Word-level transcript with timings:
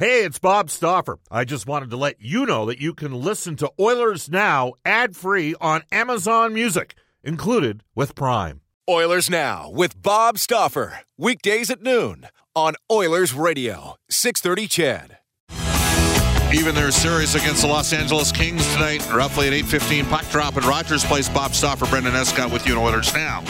Hey, 0.00 0.24
it's 0.24 0.38
Bob 0.38 0.70
Stauffer. 0.70 1.18
I 1.30 1.44
just 1.44 1.66
wanted 1.66 1.90
to 1.90 1.98
let 1.98 2.22
you 2.22 2.46
know 2.46 2.64
that 2.64 2.80
you 2.80 2.94
can 2.94 3.12
listen 3.12 3.54
to 3.56 3.70
Oilers 3.78 4.30
Now 4.30 4.72
ad 4.82 5.14
free 5.14 5.54
on 5.60 5.82
Amazon 5.92 6.54
Music, 6.54 6.94
included 7.22 7.84
with 7.94 8.14
Prime. 8.14 8.62
Oilers 8.88 9.28
Now 9.28 9.68
with 9.70 10.00
Bob 10.00 10.38
Stauffer. 10.38 11.00
Weekdays 11.18 11.68
at 11.68 11.82
noon 11.82 12.28
on 12.56 12.76
Oilers 12.90 13.34
Radio, 13.34 13.96
630 14.08 14.68
CHED. 14.68 15.18
Even 16.54 16.74
their 16.74 16.92
series 16.92 17.34
against 17.34 17.60
the 17.60 17.68
Los 17.68 17.92
Angeles 17.92 18.32
Kings 18.32 18.66
tonight, 18.72 19.06
roughly 19.12 19.48
at 19.48 19.52
8.15, 19.52 20.08
puck 20.08 20.26
drop 20.30 20.56
at 20.56 20.64
Rogers 20.64 21.04
Place. 21.04 21.28
Bob 21.28 21.52
Stauffer, 21.52 21.84
Brendan 21.84 22.14
Escott 22.14 22.50
with 22.50 22.66
you 22.66 22.72
on 22.72 22.78
Oilers 22.78 23.12
Now. 23.12 23.44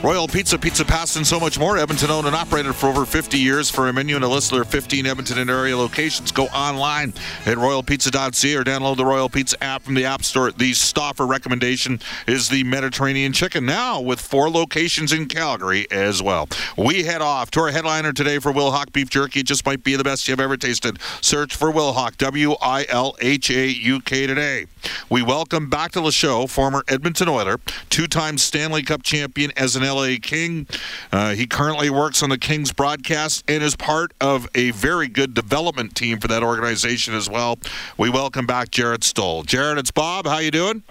Royal 0.00 0.28
Pizza, 0.28 0.56
Pizza 0.56 0.84
Pasta, 0.84 1.18
and 1.18 1.26
so 1.26 1.40
much 1.40 1.58
more. 1.58 1.76
Edmonton 1.76 2.08
owned 2.08 2.28
and 2.28 2.36
operated 2.36 2.72
for 2.72 2.86
over 2.86 3.04
50 3.04 3.36
years. 3.36 3.68
For 3.68 3.88
a 3.88 3.92
menu 3.92 4.14
and 4.14 4.24
a 4.24 4.28
list 4.28 4.52
of 4.52 4.58
their 4.58 4.64
15 4.64 5.06
Edmonton 5.06 5.38
and 5.38 5.50
area 5.50 5.76
locations, 5.76 6.30
go 6.30 6.44
online 6.46 7.12
at 7.46 7.56
royalpizza.ca 7.56 8.54
or 8.54 8.62
download 8.62 8.96
the 8.96 9.04
Royal 9.04 9.28
Pizza 9.28 9.62
app 9.62 9.82
from 9.82 9.94
the 9.94 10.04
App 10.04 10.22
Store. 10.22 10.52
The 10.52 10.72
Stauffer 10.72 11.26
recommendation 11.26 11.98
is 12.28 12.48
the 12.48 12.62
Mediterranean 12.62 13.32
chicken, 13.32 13.66
now 13.66 14.00
with 14.00 14.20
four 14.20 14.48
locations 14.48 15.12
in 15.12 15.26
Calgary 15.26 15.90
as 15.90 16.22
well. 16.22 16.48
We 16.76 17.02
head 17.02 17.20
off 17.20 17.50
to 17.52 17.60
our 17.60 17.72
headliner 17.72 18.12
today 18.12 18.38
for 18.38 18.52
Wilhauk 18.52 18.92
Beef 18.92 19.10
Jerky. 19.10 19.40
It 19.40 19.46
just 19.46 19.66
might 19.66 19.82
be 19.82 19.96
the 19.96 20.04
best 20.04 20.28
you've 20.28 20.38
ever 20.38 20.56
tasted. 20.56 20.98
Search 21.20 21.56
for 21.56 21.72
Wilhauk, 21.72 22.16
W 22.18 22.52
I 22.62 22.86
L 22.88 23.16
H 23.20 23.50
A 23.50 23.66
U 23.66 24.00
K 24.00 24.28
today. 24.28 24.66
We 25.10 25.22
welcome 25.22 25.68
back 25.68 25.90
to 25.92 26.00
the 26.00 26.12
show 26.12 26.46
former 26.46 26.84
Edmonton 26.86 27.28
Oiler, 27.28 27.58
two 27.90 28.06
time 28.06 28.38
Stanley 28.38 28.84
Cup 28.84 29.02
champion 29.02 29.50
as 29.56 29.74
an 29.74 29.87
LA 29.88 30.16
King. 30.20 30.66
Uh, 31.10 31.34
he 31.34 31.46
currently 31.46 31.90
works 31.90 32.22
on 32.22 32.30
the 32.30 32.38
Kings 32.38 32.72
broadcast 32.72 33.44
and 33.48 33.62
is 33.62 33.76
part 33.76 34.12
of 34.20 34.48
a 34.54 34.70
very 34.72 35.08
good 35.08 35.34
development 35.34 35.94
team 35.94 36.18
for 36.18 36.28
that 36.28 36.42
organization 36.42 37.14
as 37.14 37.28
well. 37.28 37.58
We 37.96 38.10
welcome 38.10 38.46
back 38.46 38.70
Jarret 38.70 39.04
Stoll. 39.04 39.44
Jarret, 39.44 39.78
it's 39.78 39.90
Bob. 39.90 40.26
How 40.26 40.38
you 40.38 40.50
doing? 40.50 40.82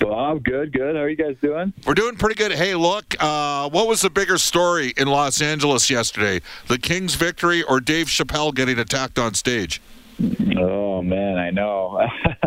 Bob, 0.00 0.44
good, 0.44 0.72
good. 0.72 0.96
How 0.96 1.02
are 1.02 1.08
you 1.08 1.16
guys 1.16 1.36
doing? 1.40 1.72
We're 1.86 1.94
doing 1.94 2.16
pretty 2.16 2.34
good. 2.34 2.52
Hey, 2.52 2.74
look, 2.74 3.14
uh, 3.20 3.68
what 3.70 3.86
was 3.88 4.02
the 4.02 4.10
bigger 4.10 4.38
story 4.38 4.92
in 4.96 5.08
Los 5.08 5.40
Angeles 5.40 5.88
yesterday? 5.88 6.40
The 6.68 6.78
Kings' 6.78 7.14
victory 7.14 7.62
or 7.62 7.80
Dave 7.80 8.06
Chappelle 8.06 8.54
getting 8.54 8.78
attacked 8.78 9.18
on 9.18 9.34
stage? 9.34 9.80
Oh 10.56 11.02
man, 11.02 11.38
I 11.38 11.50
know. 11.50 11.98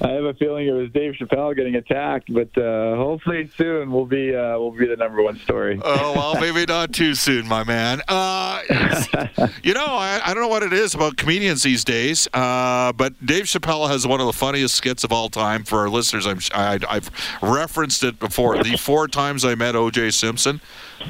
I 0.00 0.08
have 0.08 0.24
a 0.24 0.34
feeling 0.34 0.66
it 0.66 0.72
was 0.72 0.90
Dave 0.92 1.14
Chappelle 1.14 1.54
getting 1.54 1.74
attacked, 1.74 2.32
but 2.32 2.56
uh, 2.56 2.96
hopefully 2.96 3.50
soon 3.56 3.92
we'll 3.92 4.06
be 4.06 4.34
uh, 4.34 4.58
we'll 4.58 4.70
be 4.70 4.86
the 4.86 4.96
number 4.96 5.22
one 5.22 5.38
story. 5.40 5.80
oh 5.82 6.12
well, 6.14 6.40
maybe 6.40 6.64
not 6.66 6.92
too 6.92 7.14
soon, 7.14 7.46
my 7.46 7.62
man. 7.64 8.00
Uh, 8.08 8.60
you 9.62 9.74
know, 9.74 9.84
I, 9.84 10.20
I, 10.24 10.34
don't 10.34 10.42
know 10.42 10.48
what 10.48 10.62
it 10.62 10.72
is 10.72 10.94
about 10.94 11.16
comedians 11.16 11.62
these 11.62 11.84
days, 11.84 12.26
uh, 12.32 12.92
but 12.92 13.14
Dave 13.24 13.44
Chappelle 13.44 13.88
has 13.88 14.06
one 14.06 14.20
of 14.20 14.26
the 14.26 14.32
funniest 14.32 14.74
skits 14.74 15.04
of 15.04 15.12
all 15.12 15.28
time. 15.28 15.64
For 15.64 15.80
our 15.80 15.90
listeners, 15.90 16.26
I'm 16.26 16.38
I, 16.54 16.78
I've 16.88 17.10
referenced 17.42 18.02
it 18.02 18.18
before. 18.18 18.62
The 18.62 18.76
four 18.76 19.08
times 19.08 19.44
I 19.44 19.54
met 19.54 19.76
O.J. 19.76 20.10
Simpson. 20.10 20.60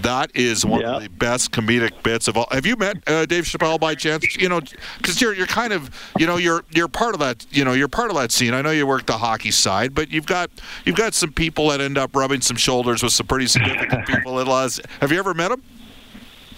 That 0.02 0.30
is 0.34 0.66
one 0.66 0.84
of 0.84 1.02
the 1.02 1.08
best 1.08 1.52
comedic 1.52 2.02
bits 2.02 2.26
of 2.26 2.36
all. 2.36 2.48
Have 2.50 2.66
you 2.66 2.76
met 2.76 2.96
uh, 3.08 3.26
Dave 3.26 3.44
Chappelle 3.44 3.78
by 3.78 3.94
chance? 3.94 4.36
You 4.36 4.48
know, 4.48 4.60
because 4.98 5.20
you're 5.20 5.34
you're 5.34 5.46
kind 5.46 5.72
of 5.72 5.83
you 6.18 6.27
know 6.27 6.36
you're 6.36 6.64
you're 6.70 6.88
part 6.88 7.14
of 7.14 7.20
that 7.20 7.46
you 7.50 7.64
know 7.64 7.72
you're 7.72 7.88
part 7.88 8.10
of 8.10 8.16
that 8.16 8.32
scene. 8.32 8.54
I 8.54 8.62
know 8.62 8.70
you 8.70 8.86
work 8.86 9.06
the 9.06 9.18
hockey 9.18 9.50
side, 9.50 9.94
but 9.94 10.10
you've 10.10 10.27
got 10.27 10.50
you've 10.84 10.96
got 10.96 11.14
some 11.14 11.32
people 11.32 11.68
that 11.68 11.80
end 11.80 11.98
up 11.98 12.14
rubbing 12.14 12.40
some 12.40 12.56
shoulders 12.56 13.02
with 13.02 13.12
some 13.12 13.27
pretty 13.27 13.46
significant 13.46 14.06
people 14.06 14.40
in 14.40 14.46
Los. 14.46 14.80
Have 15.00 15.12
you 15.12 15.18
ever 15.18 15.34
met 15.34 15.48
them? 15.48 15.62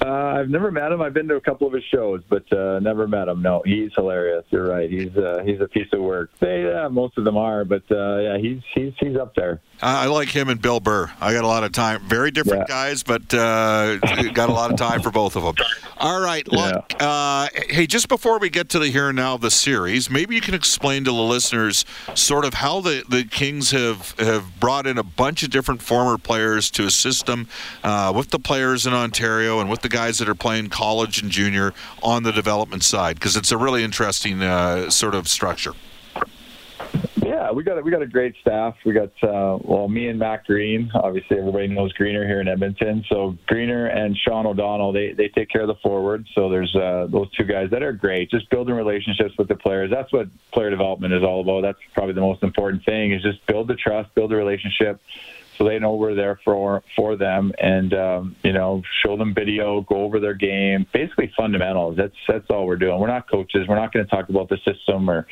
Uh, 0.06 0.38
I've 0.38 0.48
never 0.48 0.70
met 0.70 0.92
him. 0.92 1.02
I've 1.02 1.14
been 1.14 1.26
to 1.26 1.34
a 1.34 1.40
couple 1.40 1.66
of 1.66 1.72
his 1.72 1.82
shows, 1.92 2.22
but 2.28 2.50
uh, 2.52 2.78
never 2.78 3.08
met 3.08 3.26
him. 3.26 3.42
No, 3.42 3.60
he's 3.64 3.90
hilarious. 3.96 4.44
You're 4.50 4.68
right. 4.68 4.88
He's 4.88 5.16
uh, 5.16 5.42
he's 5.44 5.60
a 5.60 5.66
piece 5.66 5.88
of 5.92 6.00
work. 6.00 6.30
They, 6.38 6.64
yeah, 6.64 6.86
most 6.86 7.18
of 7.18 7.24
them 7.24 7.36
are, 7.36 7.64
but 7.64 7.82
uh, 7.90 8.18
yeah, 8.18 8.38
he's 8.38 8.60
he's 8.72 8.92
he's 9.00 9.16
up 9.16 9.34
there. 9.34 9.60
I 9.82 10.06
like 10.06 10.28
him 10.28 10.48
and 10.48 10.62
Bill 10.62 10.81
Burr. 10.81 11.10
I 11.20 11.34
got 11.34 11.44
a 11.44 11.47
lot 11.47 11.62
of 11.62 11.72
time. 11.72 12.00
Very 12.08 12.31
different 12.31 12.64
yeah. 12.69 12.75
guys, 12.75 13.03
but 13.03 13.34
uh, 13.34 13.98
got 14.32 14.48
a 14.48 14.53
lot 14.53 14.70
of 14.70 14.78
time 14.78 15.03
for 15.03 15.10
both 15.10 15.36
of 15.36 15.42
them. 15.42 15.66
All 15.98 16.20
right, 16.20 16.50
look. 16.50 16.92
Yeah. 16.98 17.06
Uh, 17.06 17.48
hey, 17.69 17.86
just 17.86 18.08
before 18.08 18.38
we 18.38 18.48
get 18.48 18.70
to 18.70 18.78
the 18.78 18.88
here 18.88 19.08
and 19.08 19.16
now 19.16 19.34
of 19.34 19.42
the 19.42 19.50
series, 19.50 20.08
maybe 20.08 20.34
you 20.34 20.41
can 20.41 20.54
explain 20.54 21.04
to 21.04 21.10
the 21.10 21.22
listeners 21.22 21.84
sort 22.14 22.47
of 22.47 22.54
how 22.54 22.81
the, 22.81 23.04
the 23.08 23.25
Kings 23.25 23.72
have 23.72 24.14
have 24.19 24.58
brought 24.60 24.86
in 24.86 24.97
a 24.98 25.02
bunch 25.02 25.42
of 25.42 25.50
different 25.50 25.82
former 25.82 26.16
players 26.16 26.70
to 26.70 26.86
assist 26.86 27.26
them 27.26 27.48
uh, 27.84 28.12
with 28.16 28.31
the 28.31 28.38
players 28.38 28.86
in 28.86 28.94
Ontario 28.94 29.60
and 29.60 29.69
with 29.69 29.82
the 29.82 29.91
guys 29.96 30.18
that 30.18 30.28
are 30.28 30.34
playing 30.34 30.68
college 30.68 31.22
and 31.22 31.30
junior 31.30 31.72
on 32.02 32.22
the 32.22 32.30
development 32.30 32.84
side, 32.84 33.16
because 33.16 33.34
it's 33.34 33.50
a 33.50 33.56
really 33.56 33.82
interesting 33.82 34.42
uh, 34.42 34.90
sort 34.90 35.14
of 35.14 35.26
structure. 35.26 35.72
Yeah, 37.24 37.50
we 37.50 37.64
got 37.64 37.78
a, 37.78 37.82
we 37.82 37.90
got 37.90 38.02
a 38.02 38.06
great 38.06 38.34
staff. 38.42 38.76
We 38.84 38.92
got 38.92 39.10
uh, 39.22 39.58
well, 39.62 39.88
me 39.88 40.08
and 40.08 40.18
Matt 40.18 40.44
Green. 40.44 40.90
Obviously, 40.94 41.38
everybody 41.38 41.66
knows 41.66 41.92
Greener 41.94 42.26
here 42.26 42.40
in 42.42 42.46
Edmonton. 42.46 43.04
So 43.08 43.38
Greener 43.46 43.86
and 43.86 44.14
Sean 44.16 44.46
O'Donnell, 44.46 44.92
they 44.92 45.12
they 45.12 45.28
take 45.28 45.48
care 45.48 45.62
of 45.62 45.68
the 45.68 45.76
forward. 45.76 46.26
So 46.34 46.50
there's 46.50 46.74
uh, 46.76 47.06
those 47.10 47.30
two 47.32 47.44
guys 47.44 47.70
that 47.70 47.82
are 47.82 47.92
great. 47.92 48.30
Just 48.30 48.50
building 48.50 48.74
relationships 48.74 49.34
with 49.38 49.48
the 49.48 49.56
players. 49.56 49.90
That's 49.90 50.12
what 50.12 50.28
player 50.52 50.68
development 50.68 51.14
is 51.14 51.22
all 51.22 51.40
about. 51.40 51.62
That's 51.62 51.78
probably 51.94 52.14
the 52.14 52.20
most 52.20 52.42
important 52.42 52.84
thing. 52.84 53.12
Is 53.12 53.22
just 53.22 53.44
build 53.46 53.68
the 53.68 53.76
trust, 53.76 54.14
build 54.14 54.30
a 54.32 54.36
relationship 54.36 55.00
so 55.56 55.65
they 55.65 55.78
know 55.78 55.94
we're 55.94 56.15
there 56.15 56.39
for 56.44 56.83
for 56.94 57.17
them, 57.17 57.53
and 57.59 57.93
um, 57.94 58.37
you 58.43 58.53
know, 58.53 58.83
show 59.03 59.17
them 59.17 59.34
video, 59.34 59.81
go 59.83 60.03
over 60.03 60.21
their 60.21 60.34
game, 60.34 60.87
basically 60.93 61.33
fundamentals. 61.37 61.97
That's 61.97 62.15
that's 62.28 62.47
all 62.50 62.67
we're 62.67 62.77
doing. 62.77 63.00
We're 63.00 63.06
not 63.06 63.31
coaches. 63.31 63.67
We're 63.69 63.77
not 63.77 63.93
going 63.93 64.05
to 64.05 64.11
talk 64.11 64.28
about 64.28 64.49
the 64.49 64.59
system 64.59 65.09
or, 65.09 65.27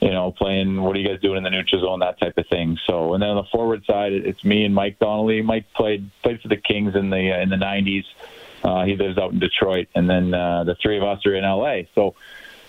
you 0.00 0.10
know, 0.10 0.32
playing 0.32 0.80
what 0.82 0.96
are 0.96 0.98
you 0.98 1.08
guys 1.08 1.20
doing 1.20 1.38
in 1.38 1.42
the 1.42 1.50
neutral 1.50 1.82
zone, 1.82 2.00
that 2.00 2.18
type 2.18 2.38
of 2.38 2.46
thing. 2.48 2.78
So, 2.86 3.14
and 3.14 3.22
then 3.22 3.30
on 3.30 3.36
the 3.36 3.48
forward 3.52 3.84
side, 3.86 4.12
it's 4.12 4.44
me 4.44 4.64
and 4.64 4.74
Mike 4.74 4.98
Donnelly. 4.98 5.42
Mike 5.42 5.66
played 5.74 6.10
played 6.22 6.40
for 6.40 6.48
the 6.48 6.56
Kings 6.56 6.94
in 6.94 7.10
the 7.10 7.32
uh, 7.32 7.40
in 7.40 7.50
the 7.50 7.56
'90s. 7.56 8.04
Uh, 8.64 8.84
he 8.84 8.96
lives 8.96 9.18
out 9.18 9.32
in 9.32 9.38
Detroit, 9.38 9.88
and 9.94 10.08
then 10.08 10.32
uh, 10.32 10.64
the 10.64 10.74
three 10.82 10.96
of 10.96 11.04
us 11.04 11.24
are 11.26 11.34
in 11.34 11.44
LA. 11.44 11.82
So 11.94 12.14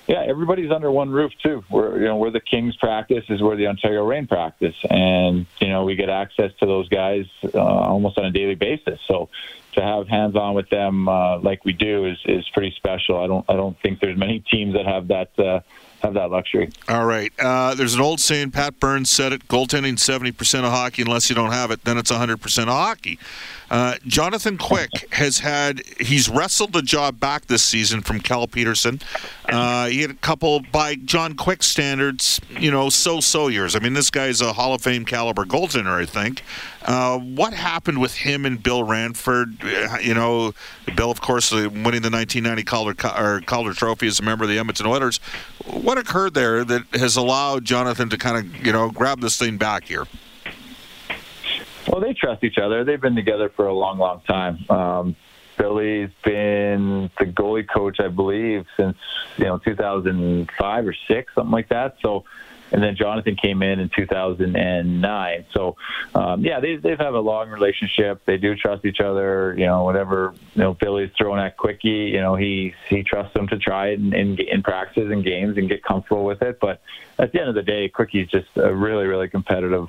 yeah, 0.08 0.24
everybody's 0.26 0.72
under 0.72 0.90
one 0.90 1.10
roof 1.10 1.34
too. 1.44 1.64
We're 1.70 2.00
you 2.00 2.06
know 2.06 2.16
where 2.16 2.32
the 2.32 2.40
Kings 2.40 2.76
practice 2.78 3.26
is 3.30 3.42
where 3.42 3.58
the 3.58 3.68
Ontario 3.68 4.06
Reign 4.06 4.26
practice, 4.26 4.76
and 4.90 5.46
you 5.60 5.68
know 5.68 5.84
we 5.84 5.96
get 5.96 6.10
access 6.10 6.52
to 6.60 6.66
those 6.66 6.88
guys 6.88 7.26
uh, 7.54 7.60
almost 7.60 8.18
on 8.18 8.26
a 8.26 8.32
daily 8.32 8.56
basis. 8.56 9.00
So 9.06 9.30
to 9.74 9.82
have 9.82 10.08
hands 10.08 10.36
on 10.36 10.54
with 10.56 10.70
them 10.70 11.10
uh, 11.10 11.40
like 11.40 11.66
we 11.66 11.74
do 11.74 12.06
is 12.06 12.18
is 12.26 12.48
pretty 12.54 12.74
special. 12.78 13.22
I 13.22 13.28
don't 13.28 13.46
I 13.50 13.54
don't 13.54 13.78
think 13.82 14.00
there's 14.00 14.18
many 14.18 14.40
teams 14.40 14.74
that 14.76 14.86
have 14.86 15.10
that. 15.10 15.38
Uh, 15.38 15.60
have 16.02 16.14
that 16.14 16.30
luxury. 16.30 16.70
All 16.88 17.06
right. 17.06 17.32
Uh, 17.40 17.74
there's 17.76 17.96
an 17.96 18.02
old 18.02 18.20
saying, 18.20 18.52
Pat 18.52 18.80
Burns 18.80 19.10
said 19.10 19.34
it 19.34 19.48
goaltending 19.48 19.96
70% 19.96 20.60
of 20.60 20.72
hockey. 20.72 21.02
Unless 21.02 21.30
you 21.30 21.36
don't 21.36 21.52
have 21.52 21.72
it, 21.72 21.84
then 21.86 21.98
it's 21.98 22.12
100% 22.12 22.62
of 22.62 22.68
hockey. 22.68 23.18
Uh, 23.70 23.96
Jonathan 24.06 24.58
Quick 24.58 25.14
has 25.14 25.40
had, 25.40 25.82
he's 26.00 26.30
wrestled 26.30 26.72
the 26.72 26.82
job 26.82 27.20
back 27.20 27.48
this 27.48 27.64
season 27.64 28.02
from 28.02 28.20
Cal 28.20 28.48
Petersen. 28.48 29.02
Uh, 29.50 29.88
he 29.88 30.02
had 30.02 30.12
a 30.12 30.16
couple, 30.16 30.62
by 30.72 30.96
John 30.96 31.36
Quick 31.36 31.64
standards, 31.64 32.40
you 32.50 32.72
know, 32.72 32.90
so 32.90 33.20
so 33.20 33.48
years. 33.48 33.76
I 33.76 33.80
mean, 33.80 33.94
this 33.94 34.10
guy's 34.10 34.40
a 34.40 34.54
Hall 34.54 34.74
of 34.74 34.82
Fame 34.82 35.04
caliber 35.04 35.44
goaltender, 35.44 36.02
I 36.02 36.06
think. 36.06 36.44
Uh, 36.84 37.20
what 37.20 37.54
happened 37.54 38.00
with 38.00 38.16
him 38.16 38.46
and 38.46 38.64
Bill 38.64 38.84
Ranford? 38.84 39.58
Uh, 39.62 39.98
you 40.02 40.14
know, 40.14 40.54
Bill, 40.96 41.12
of 41.12 41.20
course, 41.20 41.52
winning 41.52 41.74
the 41.74 42.10
1990 42.10 42.64
Calder, 42.64 42.96
or 43.18 43.42
Calder 43.42 43.74
Trophy 43.74 44.08
as 44.08 44.22
a 44.22 44.24
member 44.24 44.46
of 44.46 44.50
the 44.50 44.58
Edmonton 44.58 44.86
Oilers. 44.86 45.20
What 45.88 45.98
occurred 45.98 46.34
there 46.34 46.66
that 46.66 46.84
has 46.96 47.16
allowed 47.16 47.64
Jonathan 47.64 48.10
to 48.10 48.18
kind 48.18 48.36
of, 48.36 48.66
you 48.66 48.74
know, 48.74 48.92
grab 48.92 49.22
this 49.22 49.38
thing 49.40 49.56
back 49.56 49.86
here? 49.86 50.06
Well, 51.88 52.02
they 52.02 52.14
trust 52.14 52.44
each 52.44 52.58
other. 52.58 52.84
They've 52.84 53.00
been 53.00 53.16
together 53.16 53.48
for 53.48 53.68
a 53.68 53.74
long, 53.74 53.98
long 53.98 54.20
time. 54.28 54.70
Um, 54.70 55.16
Billy's 55.58 56.10
been 56.26 57.10
the 57.18 57.26
goalie 57.28 57.66
coach, 57.66 58.02
I 58.02 58.10
believe, 58.10 58.66
since 58.76 58.98
you 59.38 59.46
know 59.46 59.60
2005 59.60 60.88
or 60.88 60.96
six, 61.08 61.34
something 61.34 61.52
like 61.54 61.70
that. 61.70 61.96
So, 62.02 62.26
and 62.72 62.84
then 62.84 62.96
Jonathan 62.96 63.36
came 63.36 63.62
in 63.62 63.80
in 63.80 63.90
2009. 63.96 65.46
So, 65.54 65.76
um, 66.16 66.44
yeah, 66.44 66.60
they 66.60 66.76
they've 66.76 66.98
have 66.98 67.14
a 67.14 67.20
long 67.20 67.50
relationship. 67.50 68.22
They 68.26 68.38
do 68.38 68.56
trust 68.56 68.86
each 68.86 69.00
other. 69.00 69.56
You 69.58 69.66
know, 69.66 69.84
whatever 69.84 70.34
you 70.56 70.62
know 70.62 70.74
Billy's 70.74 71.12
throwing 71.18 71.40
at 71.40 71.58
Quickie, 71.58 72.12
you 72.14 72.22
know 72.22 72.36
he 72.36 72.74
he 72.90 73.04
trusts 73.04 73.34
them 73.34 73.48
to 73.48 73.58
try 73.58 73.90
it 73.90 74.00
in, 74.00 74.14
in 74.14 74.38
in 74.40 74.64
practices 74.64 75.12
and 75.12 75.24
games 75.24 75.58
and 75.58 75.70
get 75.70 75.84
comfortable 75.84 76.26
with 76.26 76.42
it. 76.42 76.60
But 76.60 76.82
at 77.18 77.32
the 77.32 77.40
end 77.40 77.50
of 77.50 77.56
the 77.56 77.64
day, 77.64 77.90
Quickie's 77.90 78.30
just 78.30 78.48
a 78.56 78.74
really 78.74 79.06
really 79.06 79.30
competitive 79.30 79.88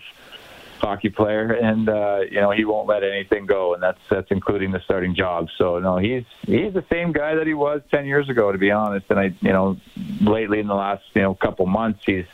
hockey 0.79 1.09
player, 1.09 1.53
and 1.53 1.89
uh, 1.89 2.21
you 2.31 2.41
know 2.41 2.51
he 2.51 2.65
won't 2.65 2.89
let 2.89 3.03
anything 3.03 3.47
go, 3.47 3.75
and 3.75 3.83
that's 3.83 4.01
that's 4.09 4.31
including 4.31 4.71
the 4.71 4.81
starting 4.81 5.15
job. 5.15 5.49
So 5.57 5.79
no, 5.79 5.99
he's 5.99 6.25
he's 6.43 6.73
the 6.73 6.85
same 6.91 7.13
guy 7.13 7.35
that 7.35 7.47
he 7.47 7.55
was 7.55 7.83
ten 7.91 8.07
years 8.07 8.29
ago, 8.29 8.53
to 8.53 8.59
be 8.59 8.71
honest. 8.71 9.07
And 9.11 9.19
I, 9.19 9.35
you 9.41 9.53
know, 9.53 9.77
lately 10.21 10.61
in 10.61 10.67
the 10.67 10.75
last 10.75 11.05
you 11.15 11.23
know 11.23 11.35
couple 11.35 11.67
months, 11.67 12.01
he's 12.07 12.27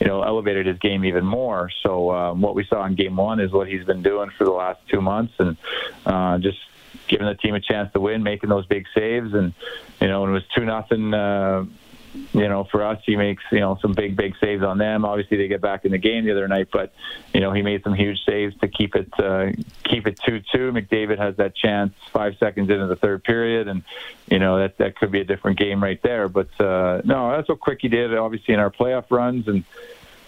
you 0.00 0.06
know 0.06 0.22
elevated 0.22 0.66
his 0.66 0.78
game 0.78 1.04
even 1.04 1.24
more. 1.24 1.70
So 1.82 2.10
um, 2.12 2.40
what 2.40 2.54
we 2.54 2.64
saw 2.64 2.84
in 2.84 2.94
game 2.94 3.16
one 3.16 3.40
is 3.40 3.52
what 3.52 3.68
he's 3.68 3.84
been 3.84 4.02
doing 4.02 4.30
for 4.36 4.44
the 4.44 4.52
last 4.52 4.80
two 4.88 5.00
months, 5.00 5.34
and 5.38 5.56
uh, 6.06 6.38
just 6.38 6.58
giving 7.08 7.26
the 7.26 7.34
team 7.34 7.54
a 7.54 7.60
chance 7.60 7.92
to 7.92 8.00
win, 8.00 8.22
making 8.22 8.50
those 8.50 8.66
big 8.66 8.86
saves, 8.94 9.34
and 9.34 9.52
you 10.00 10.08
know 10.08 10.22
when 10.22 10.30
it 10.30 10.34
was 10.34 10.46
two 10.54 10.64
nothing. 10.64 11.14
Uh, 11.14 11.64
you 12.32 12.48
know, 12.48 12.64
for 12.64 12.82
us, 12.82 13.00
he 13.04 13.16
makes 13.16 13.42
you 13.50 13.60
know 13.60 13.78
some 13.80 13.92
big, 13.92 14.16
big 14.16 14.34
saves 14.40 14.62
on 14.62 14.78
them. 14.78 15.04
Obviously, 15.04 15.36
they 15.36 15.48
get 15.48 15.60
back 15.60 15.84
in 15.84 15.92
the 15.92 15.98
game 15.98 16.24
the 16.24 16.32
other 16.32 16.48
night, 16.48 16.68
but 16.72 16.92
you 17.32 17.40
know 17.40 17.52
he 17.52 17.62
made 17.62 17.82
some 17.82 17.94
huge 17.94 18.18
saves 18.24 18.56
to 18.60 18.68
keep 18.68 18.94
it 18.94 19.08
uh, 19.18 19.52
keep 19.84 20.06
it 20.06 20.18
two 20.24 20.40
two. 20.52 20.72
McDavid 20.72 21.18
has 21.18 21.36
that 21.36 21.54
chance 21.54 21.92
five 22.12 22.36
seconds 22.38 22.70
into 22.70 22.86
the 22.86 22.96
third 22.96 23.24
period, 23.24 23.68
and 23.68 23.82
you 24.30 24.38
know 24.38 24.58
that 24.58 24.78
that 24.78 24.96
could 24.96 25.10
be 25.10 25.20
a 25.20 25.24
different 25.24 25.58
game 25.58 25.82
right 25.82 26.00
there. 26.02 26.28
But 26.28 26.48
uh, 26.60 27.02
no, 27.04 27.30
that's 27.30 27.48
what 27.48 27.60
Quickie 27.60 27.88
did. 27.88 28.14
Obviously, 28.14 28.54
in 28.54 28.60
our 28.60 28.70
playoff 28.70 29.10
runs, 29.10 29.48
and 29.48 29.64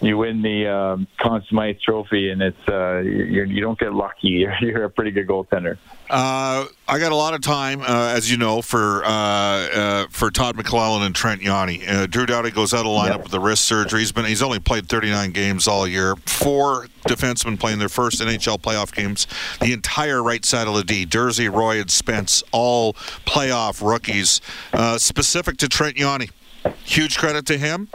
you 0.01 0.17
win 0.17 0.41
the 0.41 0.67
um, 0.67 1.07
Conn 1.19 1.43
Smythe 1.47 1.77
Trophy, 1.83 2.31
and 2.31 2.41
it's 2.41 2.67
uh, 2.67 2.97
you're, 2.99 3.45
you 3.45 3.61
don't 3.61 3.79
get 3.79 3.93
lucky. 3.93 4.11
You're, 4.41 4.55
you're 4.61 4.83
a 4.85 4.89
pretty 4.89 5.11
good 5.11 5.27
goaltender. 5.27 5.77
Uh, 6.09 6.65
I 6.87 6.99
got 6.99 7.11
a 7.11 7.15
lot 7.15 7.33
of 7.33 7.41
time, 7.41 7.81
uh, 7.81 8.13
as 8.15 8.29
you 8.31 8.37
know, 8.37 8.61
for 8.61 9.03
uh, 9.05 9.09
uh 9.09 10.07
for 10.09 10.31
Todd 10.31 10.57
McLellan 10.57 11.05
and 11.05 11.13
Trent 11.13 11.41
Yawney. 11.41 11.87
Uh, 11.87 12.07
Drew 12.07 12.25
Doughty 12.25 12.51
goes 12.51 12.73
out 12.73 12.85
of 12.85 12.87
lineup 12.87 13.09
yep. 13.09 13.23
with 13.23 13.31
the 13.31 13.39
wrist 13.39 13.65
surgery. 13.65 13.99
He's 13.99 14.11
been 14.11 14.25
he's 14.25 14.41
only 14.41 14.59
played 14.59 14.87
39 14.89 15.31
games 15.31 15.67
all 15.67 15.87
year. 15.87 16.15
Four 16.25 16.87
defensemen 17.07 17.59
playing 17.59 17.79
their 17.79 17.89
first 17.89 18.21
NHL 18.21 18.59
playoff 18.59 18.93
games. 18.93 19.27
The 19.61 19.73
entire 19.73 20.23
right 20.23 20.43
side 20.43 20.67
of 20.67 20.75
the 20.75 20.83
D, 20.83 21.05
Durzi, 21.05 21.53
Roy, 21.53 21.79
and 21.79 21.91
Spence, 21.91 22.43
all 22.51 22.93
playoff 23.25 23.87
rookies. 23.87 24.41
Uh, 24.73 24.97
specific 24.97 25.57
to 25.57 25.69
Trent 25.69 25.97
Yawney, 25.97 26.31
huge 26.83 27.17
credit 27.17 27.45
to 27.47 27.57
him. 27.57 27.89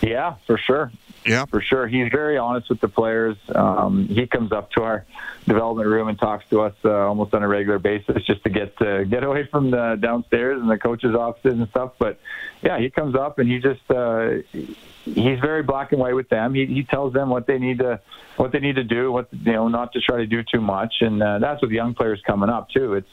Yeah, 0.00 0.36
for 0.46 0.58
sure. 0.58 0.92
Yeah, 1.26 1.44
for 1.46 1.60
sure. 1.60 1.86
He's 1.86 2.10
very 2.10 2.38
honest 2.38 2.70
with 2.70 2.80
the 2.80 2.88
players. 2.88 3.36
Um, 3.54 4.06
he 4.06 4.26
comes 4.26 4.52
up 4.52 4.70
to 4.72 4.82
our 4.82 5.04
development 5.46 5.88
room 5.88 6.08
and 6.08 6.18
talks 6.18 6.44
to 6.50 6.62
us 6.62 6.74
uh, 6.84 6.90
almost 6.90 7.34
on 7.34 7.42
a 7.42 7.48
regular 7.48 7.78
basis, 7.78 8.22
just 8.24 8.44
to 8.44 8.50
get 8.50 8.76
to 8.78 9.04
get 9.04 9.24
away 9.24 9.46
from 9.46 9.70
the 9.70 9.98
downstairs 10.00 10.60
and 10.60 10.70
the 10.70 10.78
coaches' 10.78 11.14
offices 11.14 11.58
and 11.58 11.68
stuff. 11.70 11.92
But 11.98 12.20
yeah, 12.62 12.78
he 12.78 12.88
comes 12.90 13.14
up 13.14 13.38
and 13.38 13.50
he 13.50 13.58
just 13.58 13.90
uh, 13.90 14.36
he's 14.52 15.40
very 15.40 15.62
black 15.62 15.92
and 15.92 16.00
white 16.00 16.14
with 16.14 16.28
them. 16.28 16.54
He, 16.54 16.66
he 16.66 16.84
tells 16.84 17.12
them 17.12 17.30
what 17.30 17.46
they 17.46 17.58
need 17.58 17.78
to 17.78 18.00
what 18.36 18.52
they 18.52 18.60
need 18.60 18.76
to 18.76 18.84
do, 18.84 19.10
what 19.10 19.28
you 19.32 19.52
know, 19.52 19.68
not 19.68 19.92
to 19.92 20.00
try 20.00 20.18
to 20.18 20.26
do 20.26 20.42
too 20.42 20.60
much. 20.60 20.96
And 21.00 21.22
uh, 21.22 21.40
that's 21.40 21.60
with 21.60 21.72
young 21.72 21.94
players 21.94 22.22
coming 22.26 22.48
up 22.48 22.70
too. 22.70 22.94
It's 22.94 23.10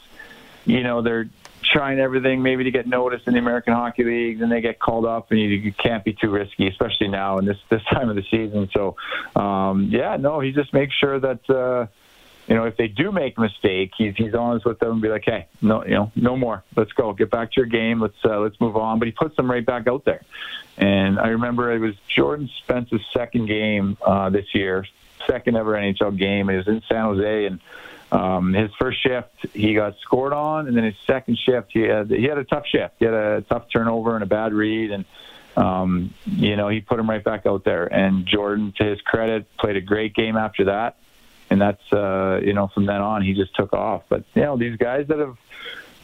you 0.64 0.82
know 0.82 1.02
they're 1.02 1.28
trying 1.72 1.98
everything 1.98 2.42
maybe 2.42 2.64
to 2.64 2.70
get 2.70 2.86
noticed 2.86 3.26
in 3.26 3.34
the 3.34 3.40
American 3.40 3.74
Hockey 3.74 4.04
League, 4.04 4.40
and 4.40 4.50
they 4.50 4.60
get 4.60 4.78
called 4.78 5.06
up, 5.06 5.30
and 5.30 5.40
you, 5.40 5.48
you 5.48 5.72
can't 5.72 6.04
be 6.04 6.12
too 6.12 6.30
risky, 6.30 6.68
especially 6.68 7.08
now 7.08 7.38
in 7.38 7.44
this 7.44 7.58
this 7.68 7.82
time 7.92 8.08
of 8.08 8.16
the 8.16 8.24
season. 8.30 8.68
So, 8.72 8.96
um, 9.34 9.88
yeah, 9.90 10.16
no, 10.16 10.40
he 10.40 10.52
just 10.52 10.72
makes 10.72 10.94
sure 10.94 11.18
that. 11.20 11.50
Uh, 11.50 11.86
you 12.48 12.54
know, 12.54 12.62
if 12.62 12.76
they 12.76 12.86
do 12.86 13.10
make 13.10 13.36
a 13.38 13.40
mistake, 13.40 13.90
he's 13.98 14.14
he's 14.14 14.32
honest 14.32 14.64
with 14.64 14.78
them 14.78 14.92
and 14.92 15.02
be 15.02 15.08
like, 15.08 15.24
"Hey, 15.26 15.48
no, 15.60 15.84
you 15.84 15.94
know, 15.94 16.12
no 16.14 16.36
more. 16.36 16.62
Let's 16.76 16.92
go. 16.92 17.12
Get 17.12 17.28
back 17.28 17.50
to 17.52 17.60
your 17.60 17.66
game. 17.66 18.00
Let's 18.00 18.24
uh, 18.24 18.38
let's 18.38 18.60
move 18.60 18.76
on." 18.76 19.00
But 19.00 19.06
he 19.06 19.12
puts 19.12 19.34
them 19.34 19.50
right 19.50 19.66
back 19.66 19.88
out 19.88 20.04
there. 20.04 20.22
And 20.78 21.18
I 21.18 21.30
remember 21.30 21.72
it 21.72 21.80
was 21.80 21.96
Jordan 22.06 22.48
Spence's 22.58 23.00
second 23.12 23.46
game 23.46 23.96
uh, 24.00 24.30
this 24.30 24.54
year, 24.54 24.86
second 25.26 25.56
ever 25.56 25.72
NHL 25.72 26.16
game. 26.16 26.48
It 26.48 26.58
was 26.58 26.68
in 26.68 26.82
San 26.88 27.02
Jose, 27.02 27.46
and 27.46 27.60
um, 28.12 28.52
his 28.52 28.70
first 28.78 29.02
shift, 29.02 29.46
he 29.52 29.74
got 29.74 29.96
scored 29.98 30.32
on, 30.32 30.68
and 30.68 30.76
then 30.76 30.84
his 30.84 30.94
second 31.06 31.38
shift, 31.38 31.72
he 31.72 31.80
had 31.82 32.10
he 32.10 32.24
had 32.24 32.38
a 32.38 32.44
tough 32.44 32.66
shift. 32.66 32.94
He 32.98 33.04
had 33.04 33.14
a 33.14 33.42
tough 33.42 33.64
turnover 33.72 34.14
and 34.14 34.22
a 34.22 34.26
bad 34.26 34.52
read, 34.52 34.92
and 34.92 35.04
um, 35.56 36.14
you 36.24 36.56
know 36.56 36.68
he 36.68 36.80
put 36.80 37.00
him 37.00 37.10
right 37.10 37.22
back 37.22 37.46
out 37.46 37.64
there. 37.64 37.92
And 37.92 38.26
Jordan, 38.26 38.72
to 38.78 38.84
his 38.84 39.00
credit, 39.00 39.46
played 39.56 39.76
a 39.76 39.80
great 39.80 40.14
game 40.14 40.36
after 40.36 40.64
that, 40.66 40.96
and 41.50 41.60
that's 41.60 41.92
uh, 41.92 42.40
you 42.44 42.52
know 42.52 42.68
from 42.68 42.86
then 42.86 43.00
on 43.00 43.22
he 43.22 43.34
just 43.34 43.56
took 43.56 43.72
off. 43.72 44.04
But 44.08 44.24
you 44.34 44.42
know 44.42 44.56
these 44.56 44.76
guys 44.76 45.08
that 45.08 45.18
have 45.18 45.36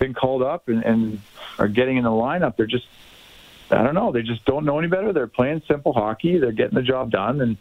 been 0.01 0.15
called 0.15 0.43
up 0.43 0.69
and, 0.69 0.85
and 0.85 1.21
are 1.61 1.69
getting 1.69 1.99
in 1.99 2.05
the 2.05 2.11
lineup, 2.11 2.57
they're 2.57 2.67
just 2.67 2.87
I 3.71 3.85
don't 3.85 3.95
know. 3.95 4.11
They 4.11 4.23
just 4.23 4.45
don't 4.45 4.65
know 4.65 4.79
any 4.79 4.89
better. 4.89 5.13
They're 5.13 5.29
playing 5.29 5.63
simple 5.69 5.93
hockey. 5.93 6.39
They're 6.39 6.51
getting 6.51 6.75
the 6.75 6.83
job 6.83 7.13
done, 7.13 7.41
and 7.41 7.57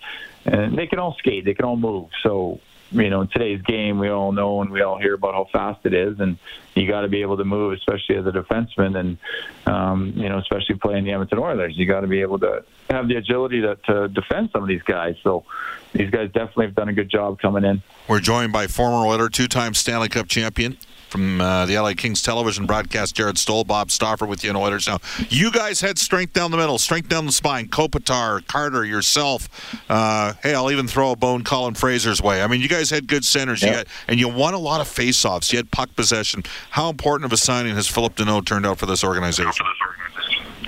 and 0.46 0.76
they 0.76 0.88
can 0.88 0.98
all 0.98 1.16
skate. 1.20 1.46
They 1.46 1.54
can 1.54 1.66
all 1.66 1.78
move. 1.78 2.10
So 2.24 2.60
you 2.92 3.10
know, 3.10 3.26
today's 3.26 3.62
game, 3.62 4.00
we 4.00 4.10
all 4.10 4.32
know 4.32 4.62
and 4.62 4.70
we 4.70 4.82
all 4.82 5.00
hear 5.00 5.14
about 5.14 5.34
how 5.34 5.48
fast 5.52 5.86
it 5.86 5.94
is, 5.94 6.20
and 6.20 6.38
you 6.76 6.88
got 6.88 7.02
to 7.02 7.08
be 7.08 7.22
able 7.22 7.38
to 7.38 7.46
move, 7.46 7.74
especially 7.74 8.18
as 8.18 8.26
a 8.26 8.32
defenseman, 8.32 8.98
and 8.98 9.18
um, 9.66 10.14
you 10.16 10.28
know, 10.30 10.38
especially 10.38 10.76
playing 10.76 11.06
the 11.06 11.12
Edmonton 11.12 11.40
Oilers, 11.40 11.78
you 11.78 11.86
got 11.86 12.02
to 12.02 12.08
be 12.08 12.22
able 12.22 12.40
to 12.40 12.64
have 12.90 13.08
the 13.08 13.16
agility 13.16 13.62
to, 13.62 13.76
to 13.88 14.08
defend 14.10 14.50
some 14.52 14.62
of 14.62 14.68
these 14.68 14.82
guys. 14.84 15.16
So 15.24 15.46
these 15.94 16.10
guys 16.10 16.28
definitely 16.34 16.66
have 16.66 16.76
done 16.76 16.90
a 16.90 16.94
good 16.94 17.10
job 17.10 17.40
coming 17.40 17.64
in. 17.64 17.82
We're 18.08 18.20
joined 18.20 18.52
by 18.52 18.68
former 18.68 19.06
Oiler, 19.06 19.30
two-time 19.30 19.74
Stanley 19.74 20.10
Cup 20.10 20.28
champion, 20.28 20.78
from 21.12 21.42
uh, 21.42 21.66
the 21.66 21.78
LA 21.78 21.94
Kings 21.94 22.22
television 22.22 22.66
broadcast, 22.66 23.16
Jarret 23.16 23.38
Stoll, 23.38 23.63
Bob 23.63 23.92
Stauffer 23.92 24.25
with 24.25 24.44
you 24.44 24.50
in 24.50 24.56
Oilers. 24.56 24.88
Now, 24.88 25.00
you 25.30 25.52
guys 25.52 25.81
had 25.81 26.00
strength 26.00 26.34
down 26.34 26.52
the 26.52 26.58
middle, 26.58 26.78
strength 26.78 27.10
down 27.10 27.25
the 27.25 27.31
spine. 27.31 27.68
Kopitar, 27.68 28.46
Carter, 28.48 28.86
yourself. 28.86 29.50
Uh, 29.90 30.34
hey, 30.42 30.56
I'll 30.56 30.72
even 30.72 30.88
throw 30.88 31.12
a 31.12 31.16
bone 31.16 31.44
Colin 31.44 31.74
Fraser's 31.74 32.22
way. 32.22 32.42
I 32.42 32.48
mean, 32.48 32.62
you 32.62 32.69
guys 32.69 32.90
had 32.90 33.08
good 33.08 33.25
centers, 33.25 33.62
yep. 33.62 33.69
you 33.69 33.78
had, 33.78 33.88
and 34.08 34.19
you 34.19 34.30
won 34.30 34.54
a 34.54 34.60
lot 34.60 34.80
of 34.81 34.88
faceoffs. 34.88 35.52
You 35.52 35.58
had 35.58 35.69
puck 35.69 35.96
possession. 35.96 36.44
How 36.69 36.90
important 36.90 37.25
of 37.25 37.34
a 37.34 37.38
signing 37.38 37.75
has 37.75 37.88
Phillip 37.88 38.16
Danault 38.16 38.46
turned 38.46 38.66
out 38.66 38.80
for 38.80 38.86
this 38.86 39.04
organization? 39.04 39.66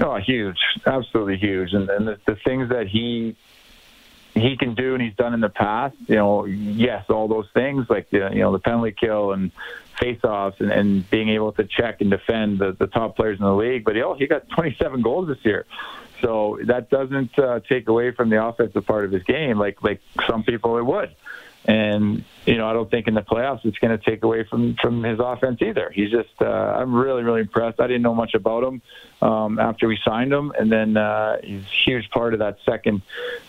Oh, 0.02 0.16
huge, 0.18 0.58
absolutely 0.86 1.38
huge, 1.38 1.74
and, 1.74 1.90
and 1.90 2.08
the, 2.08 2.20
the 2.26 2.36
things 2.44 2.70
that 2.70 2.88
he 2.88 3.36
he 4.34 4.58
can 4.58 4.74
do 4.74 4.94
and 4.94 5.04
he's 5.04 5.16
done 5.16 5.34
in 5.34 5.42
the 5.42 5.50
past. 5.50 5.96
You 6.08 6.16
know, 6.16 6.46
yes, 6.46 7.06
all 7.10 7.28
those 7.28 7.48
things 7.54 7.86
like 7.90 8.10
the, 8.10 8.30
you 8.34 8.40
know 8.40 8.52
the 8.52 8.60
penalty 8.60 8.96
kill 9.00 9.34
and 9.34 9.52
faceoffs 10.04 10.60
and, 10.60 10.72
and 10.72 11.10
being 11.10 11.30
able 11.30 11.52
to 11.54 11.64
check 11.64 12.02
and 12.02 12.10
defend 12.10 12.60
the, 12.60 12.76
the 12.78 12.88
top 12.88 13.16
players 13.16 13.40
in 13.40 13.46
the 13.46 13.54
league. 13.54 13.84
But 13.86 13.96
he, 13.96 14.02
oh, 14.02 14.16
he 14.16 14.28
got 14.28 14.50
27 14.50 15.02
goals 15.02 15.28
this 15.28 15.44
year. 15.44 15.66
So 16.22 16.60
that 16.66 16.90
doesn't 16.90 17.38
uh, 17.38 17.60
take 17.68 17.88
away 17.88 18.12
from 18.12 18.30
the 18.30 18.44
offensive 18.44 18.86
part 18.86 19.06
of 19.06 19.12
his 19.12 19.24
game, 19.24 19.60
like 19.60 19.84
like 19.84 20.02
some 20.28 20.44
people 20.44 20.78
it 20.78 20.86
would. 20.86 21.14
And 21.66 22.24
you 22.46 22.58
know, 22.58 22.68
I 22.68 22.74
don't 22.74 22.90
think 22.90 23.08
in 23.08 23.14
the 23.14 23.22
playoffs 23.22 23.66
it's 23.66 23.78
going 23.78 23.98
to 23.98 24.04
take 24.04 24.24
away 24.24 24.46
from 24.46 24.76
from 24.82 25.04
his 25.04 25.20
offense 25.20 25.62
either. 25.62 25.92
He's 25.94 26.12
just, 26.12 26.42
uh, 26.42 26.46
I'm 26.46 26.94
really 26.94 27.24
really 27.24 27.42
impressed. 27.42 27.82
I 27.82 27.88
didn't 27.88 28.04
know 28.04 28.16
much 28.16 28.36
about 28.36 28.64
him 28.64 28.82
um, 29.22 29.60
after 29.60 29.88
we 29.88 29.98
signed 30.06 30.32
him, 30.32 30.54
and 30.58 30.72
then 30.72 30.96
uh, 30.96 31.38
he's 31.44 31.62
a 31.62 31.90
huge 31.90 32.10
part 32.10 32.34
of 32.34 32.40
that 32.40 32.58
second 32.66 33.02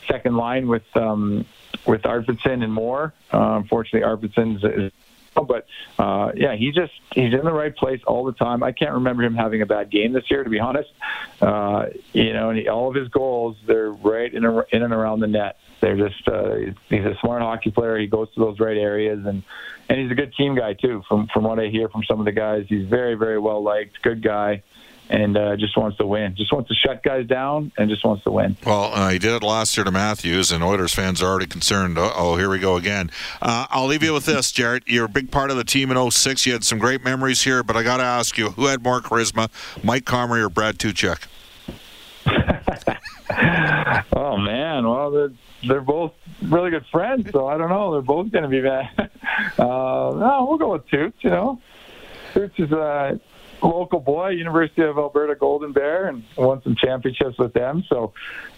second 0.09 0.37
line 0.37 0.67
with 0.67 0.85
um, 0.97 1.45
with 1.87 2.03
Arvidsson 2.03 2.65
and 2.65 2.73
Moore. 2.73 3.15
Uh, 3.33 3.57
unfortunately, 3.57 4.09
Arvidsson's 4.09 4.65
is 4.65 4.93
but 5.49 5.67
uh, 5.99 6.33
yeah, 6.35 6.57
he 6.57 6.73
just 6.73 6.93
he's 7.13 7.33
in 7.33 7.45
the 7.45 7.53
right 7.53 7.75
place 7.75 8.01
all 8.07 8.25
the 8.25 8.33
time. 8.33 8.63
I 8.63 8.73
can't 8.73 8.93
remember 8.93 9.23
him 9.23 9.35
having 9.35 9.63
a 9.63 9.67
bad 9.67 9.91
game 9.91 10.13
this 10.13 10.31
year, 10.31 10.45
to 10.45 10.51
be 10.51 10.61
honest. 10.61 10.91
Uh, 11.41 11.87
you 12.13 12.33
know, 12.33 12.51
and 12.51 12.59
he, 12.59 12.69
all 12.69 12.89
of 12.89 12.95
his 12.95 13.09
goals 13.09 13.57
they're 13.67 13.93
right 13.93 14.33
in, 14.33 14.45
a, 14.45 14.59
in 14.73 14.83
and 14.83 14.93
around 14.93 15.21
the 15.21 15.27
net. 15.27 15.57
They're 15.81 15.97
just 15.97 16.27
uh, 16.29 16.73
he's 16.89 17.05
a 17.05 17.15
smart 17.21 17.43
hockey 17.43 17.71
player. 17.71 17.99
He 17.99 18.07
goes 18.07 18.33
to 18.35 18.41
those 18.41 18.59
right 18.61 18.77
areas, 18.77 19.25
and 19.27 19.43
and 19.89 20.01
he's 20.01 20.11
a 20.11 20.15
good 20.15 20.35
team 20.35 20.55
guy 20.55 20.75
too. 20.75 21.03
From 21.09 21.29
from 21.33 21.45
what 21.45 21.59
I 21.59 21.67
hear 21.67 21.89
from 21.89 22.03
some 22.05 22.21
of 22.21 22.27
the 22.27 22.33
guys, 22.33 22.65
he's 22.69 22.89
very 22.89 23.15
very 23.15 23.39
well 23.39 23.63
liked, 23.63 24.01
good 24.03 24.23
guy 24.23 24.63
and 25.11 25.37
uh, 25.37 25.57
just 25.57 25.77
wants 25.77 25.99
to 25.99 26.07
win. 26.07 26.35
Just 26.37 26.53
wants 26.53 26.69
to 26.69 26.75
shut 26.75 27.03
guys 27.03 27.27
down 27.27 27.73
and 27.77 27.91
just 27.91 28.05
wants 28.05 28.25
to 28.25 28.31
win. 28.31 28.57
Well, 28.65 28.93
uh, 28.95 29.11
he 29.11 29.19
did 29.19 29.33
it 29.33 29.43
last 29.43 29.77
year 29.77 29.85
to 29.85 29.91
Matthews, 29.91 30.51
and 30.51 30.65
Oilers 30.65 30.95
fans 30.95 31.23
are 31.23 31.27
already 31.27 31.47
concerned. 31.47 31.97
Oh, 31.99 32.37
here 32.37 32.49
we 32.49 32.59
go 32.59 32.77
again. 32.77 33.11
Uh, 33.43 33.67
I'll 33.71 33.87
leave 33.87 34.03
you 34.03 34.15
with 34.15 34.27
this, 34.27 34.53
Jarret. 34.53 34.83
You're 34.87 35.05
a 35.07 35.09
big 35.09 35.31
part 35.31 35.51
of 35.51 35.57
the 35.57 35.65
team 35.65 35.91
in 35.91 36.11
06. 36.11 36.47
You 36.47 36.53
had 36.53 36.65
some 36.65 36.79
great 36.79 37.05
memories 37.05 37.43
here, 37.43 37.63
but 37.63 37.77
I 37.77 37.83
got 37.83 37.99
to 37.99 38.05
ask 38.05 38.39
you, 38.39 38.51
who 38.51 38.67
had 38.67 38.83
more 38.83 39.01
charisma, 39.01 39.51
Mike 39.85 40.05
Comrie 40.05 40.43
or 40.43 40.49
Brad 40.49 40.79
Tuchek? 40.79 41.27
oh 44.15 44.37
man, 44.39 44.89
well 44.89 45.11
they're 45.11 45.33
they're 45.67 45.81
both 45.81 46.13
really 46.43 46.71
good 46.71 46.87
friends, 46.91 47.31
so 47.33 47.47
I 47.47 47.57
don't 47.57 47.69
know. 47.69 47.93
They're 47.93 48.03
both 48.03 48.31
going 48.31 48.45
to 48.45 48.49
be 48.49 48.61
bad. 48.61 48.91
uh, 49.59 50.13
no, 50.15 50.47
we'll 50.49 50.59
go 50.59 50.73
with 50.73 50.89
Toots. 50.89 51.17
You 51.21 51.31
know, 51.31 51.61
Toots 52.33 52.55
is 52.59 52.73
uh, 52.73 53.19
local 53.65 54.01
boy, 54.01 54.31
University 54.31 54.83
of 54.83 54.99
Alberta 54.99 55.35
Golden 55.35 55.73
Bear, 55.73 56.09
and 56.09 56.23
won 56.37 56.63
some 56.63 56.77
championships 56.77 57.39
with 57.39 57.53
them. 57.53 57.85
So, 57.89 58.13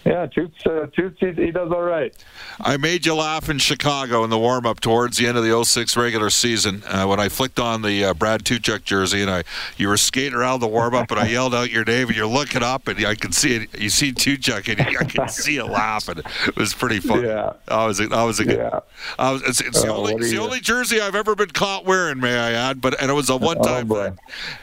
yeah, 0.05 0.25
Toots, 0.25 0.65
uh, 0.65 0.87
Toots 0.95 1.17
he, 1.19 1.31
he, 1.33 1.51
does 1.51 1.71
all 1.71 1.81
right. 1.81 2.13
I 2.59 2.77
made 2.77 3.05
you 3.05 3.15
laugh 3.15 3.49
in 3.49 3.57
Chicago 3.59 4.23
in 4.23 4.29
the 4.29 4.37
warm 4.37 4.65
up 4.65 4.79
towards 4.79 5.17
the 5.17 5.27
end 5.27 5.37
of 5.37 5.43
the 5.43 5.63
06 5.63 5.97
regular 5.97 6.29
season 6.29 6.83
uh, 6.85 7.05
when 7.05 7.19
I 7.19 7.29
flicked 7.29 7.59
on 7.59 7.81
the 7.81 8.05
uh, 8.05 8.13
Brad 8.13 8.43
Tuchek 8.43 8.83
jersey 8.83 9.21
and 9.21 9.29
I 9.29 9.43
you 9.77 9.87
were 9.87 9.97
skating 9.97 10.33
around 10.33 10.59
the 10.59 10.67
warm 10.67 10.93
up 10.93 11.11
and 11.11 11.19
I 11.19 11.27
yelled 11.27 11.53
out 11.53 11.71
your 11.71 11.83
name 11.83 12.07
and 12.07 12.15
you're 12.15 12.25
looking 12.25 12.63
up 12.63 12.87
and 12.87 13.05
I 13.05 13.15
can 13.15 13.31
see 13.31 13.55
it. 13.55 13.79
You 13.79 13.89
see 13.89 14.11
Tuchek 14.11 14.69
and 14.69 14.97
I 14.97 15.03
can 15.03 15.29
see 15.29 15.55
you 15.55 15.65
laughing. 15.65 16.19
It 16.19 16.55
was 16.55 16.73
pretty 16.73 16.99
funny. 16.99 17.27
Yeah, 17.27 17.53
I 17.67 17.85
was 17.85 17.99
I 17.99 18.23
was 18.23 18.39
a 18.39 18.45
good. 18.45 18.57
Yeah. 18.57 18.79
I 19.19 19.31
was, 19.31 19.41
it's, 19.43 19.61
it's 19.61 19.81
the, 19.81 19.89
oh, 19.89 19.97
only, 19.97 20.13
it's 20.15 20.31
the 20.31 20.37
only 20.37 20.59
jersey 20.59 20.99
I've 20.99 21.15
ever 21.15 21.35
been 21.35 21.51
caught 21.51 21.85
wearing, 21.85 22.19
may 22.19 22.37
I 22.37 22.51
add, 22.51 22.81
but 22.81 22.99
and 23.01 23.11
it 23.11 23.13
was 23.13 23.29
a 23.29 23.37
one 23.37 23.57
time. 23.61 23.91
Oh, 23.91 24.13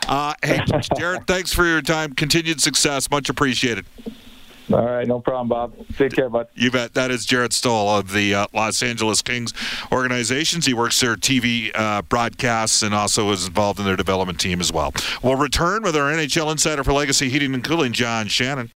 uh, 0.09 0.34
hey, 0.43 0.59
Jarret, 0.59 1.27
thanks 1.27 1.53
for 1.53 1.67
your 1.67 1.83
time. 1.83 2.15
Continued 2.15 2.61
success. 2.61 3.11
Much 3.11 3.29
appreciated. 3.29 3.87
All 4.73 4.83
right, 4.83 5.07
no 5.07 5.21
problem, 5.21 5.49
Bob. 5.49 5.75
Take 5.99 6.13
care, 6.13 6.31
bud. 6.31 6.49
You 6.55 6.71
bet. 6.71 6.95
That 6.95 7.11
is 7.11 7.27
Jarret 7.27 7.53
Stoll 7.53 7.91
of 7.91 8.13
the 8.13 8.35
uh, 8.35 8.47
Los 8.55 8.83
Angeles 8.83 9.21
Kings 9.21 9.53
organizations. 9.93 10.65
He 10.65 10.73
works 10.73 10.99
their 11.01 11.17
TV 11.17 11.71
uh, 11.75 12.01
broadcasts 12.03 12.83
and 12.83 12.95
also 12.95 13.31
is 13.31 13.47
involved 13.47 13.79
in 13.79 13.85
their 13.85 13.97
development 13.97 14.41
team 14.41 14.61
as 14.61 14.73
well. 14.73 14.95
We'll 15.23 15.37
return 15.37 15.83
with 15.83 15.97
our 15.97 16.11
NHL 16.11 16.51
insider 16.51 16.83
for 16.83 16.95
Legacy 16.95 17.29
Heating 17.29 17.53
and 17.53 17.63
Cooling, 17.63 17.93
John 17.93 18.29
Shannon. 18.29 18.71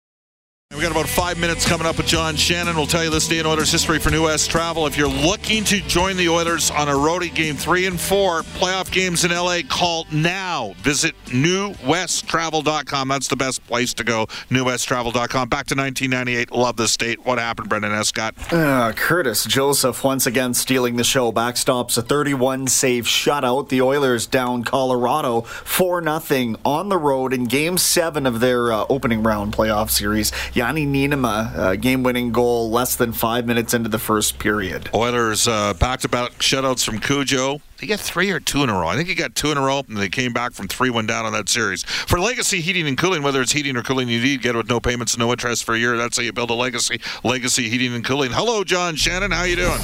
We 0.76 0.82
got 0.82 0.92
about 0.92 1.08
five 1.08 1.38
minutes 1.38 1.66
coming 1.66 1.86
up 1.86 1.96
with 1.96 2.06
John 2.06 2.36
Shannon. 2.36 2.76
We'll 2.76 2.86
tell 2.86 3.02
you 3.02 3.08
this 3.08 3.26
day 3.26 3.38
in 3.38 3.46
Oilers 3.46 3.72
history 3.72 3.98
for 3.98 4.10
New 4.10 4.24
West 4.24 4.50
Travel. 4.50 4.86
If 4.86 4.98
you're 4.98 5.08
looking 5.08 5.64
to 5.64 5.80
join 5.80 6.18
the 6.18 6.28
Oilers 6.28 6.70
on 6.70 6.88
a 6.88 6.92
roadie 6.92 7.34
game 7.34 7.56
three 7.56 7.86
and 7.86 7.98
four, 7.98 8.42
playoff 8.42 8.92
games 8.92 9.24
in 9.24 9.30
LA, 9.30 9.60
call 9.66 10.06
now. 10.12 10.74
Visit 10.80 11.14
newwesttravel.com. 11.28 13.08
That's 13.08 13.28
the 13.28 13.36
best 13.36 13.66
place 13.66 13.94
to 13.94 14.04
go. 14.04 14.26
Newwesttravel.com. 14.50 15.48
Back 15.48 15.68
to 15.68 15.74
1998. 15.74 16.52
Love 16.52 16.76
this 16.76 16.92
state. 16.92 17.24
What 17.24 17.38
happened, 17.38 17.70
Brendan 17.70 17.92
Escott? 17.92 18.34
Uh, 18.52 18.92
Curtis 18.92 19.44
Joseph 19.46 20.04
once 20.04 20.26
again 20.26 20.52
stealing 20.52 20.96
the 20.96 21.02
show. 21.04 21.32
Backstops 21.32 21.96
a 21.96 22.02
31 22.02 22.66
save 22.66 23.04
shutout. 23.06 23.70
The 23.70 23.80
Oilers 23.80 24.26
down 24.26 24.64
Colorado 24.64 25.40
4 25.40 26.02
0 26.20 26.56
on 26.66 26.90
the 26.90 26.98
road 26.98 27.32
in 27.32 27.44
game 27.44 27.78
seven 27.78 28.26
of 28.26 28.40
their 28.40 28.70
uh, 28.70 28.84
opening 28.90 29.22
round 29.22 29.54
playoff 29.54 29.88
series. 29.88 30.30
Janne 30.58 30.88
Niinimaa, 30.88 31.56
uh, 31.56 31.76
game 31.76 32.02
winning 32.02 32.32
goal 32.32 32.68
less 32.68 32.96
than 32.96 33.12
five 33.12 33.46
minutes 33.46 33.74
into 33.74 33.88
the 33.88 33.98
first 33.98 34.40
period. 34.40 34.90
Oilers 34.92 35.46
back 35.46 36.00
to 36.00 36.08
back 36.08 36.32
shutouts 36.38 36.84
from 36.84 36.98
Cujo. 36.98 37.60
They 37.78 37.86
got 37.86 38.00
three 38.00 38.32
or 38.32 38.40
two 38.40 38.64
in 38.64 38.68
a 38.68 38.72
row. 38.72 38.88
I 38.88 38.96
think 38.96 39.08
he 39.08 39.14
got 39.14 39.36
two 39.36 39.52
in 39.52 39.56
a 39.56 39.60
row, 39.60 39.84
and 39.86 39.96
they 39.96 40.08
came 40.08 40.32
back 40.32 40.54
from 40.54 40.66
3 40.66 40.90
1 40.90 41.06
down 41.06 41.26
on 41.26 41.32
that 41.32 41.48
series. 41.48 41.84
For 41.84 42.18
Legacy 42.18 42.60
Heating 42.60 42.88
and 42.88 42.98
Cooling, 42.98 43.22
whether 43.22 43.40
it's 43.40 43.52
heating 43.52 43.76
or 43.76 43.84
cooling 43.84 44.08
you 44.08 44.20
need, 44.20 44.42
get 44.42 44.56
it 44.56 44.58
with 44.58 44.68
no 44.68 44.80
payments, 44.80 45.16
no 45.16 45.30
interest 45.30 45.62
for 45.62 45.76
a 45.76 45.78
year. 45.78 45.96
That's 45.96 46.16
how 46.16 46.24
you 46.24 46.32
build 46.32 46.50
a 46.50 46.54
legacy. 46.54 47.00
Legacy 47.22 47.68
Heating 47.68 47.94
and 47.94 48.04
Cooling. 48.04 48.32
Hello, 48.32 48.64
John 48.64 48.96
Shannon. 48.96 49.30
How 49.30 49.44
you 49.44 49.54
doing? 49.54 49.78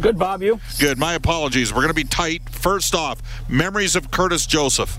Good, 0.00 0.16
Bob. 0.16 0.44
You? 0.44 0.60
Good. 0.78 0.96
My 0.96 1.14
apologies. 1.14 1.72
We're 1.72 1.82
going 1.82 1.88
to 1.88 1.94
be 1.94 2.04
tight. 2.04 2.48
First 2.50 2.94
off, 2.94 3.20
memories 3.48 3.96
of 3.96 4.12
Curtis 4.12 4.46
Joseph. 4.46 4.96